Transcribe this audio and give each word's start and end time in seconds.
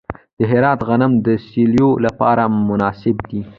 د 0.37 0.39
هرات 0.51 0.79
غنم 0.89 1.11
د 1.25 1.27
سیلو 1.47 1.89
لپاره 2.05 2.43
مناسب 2.69 3.15
دي. 3.29 3.41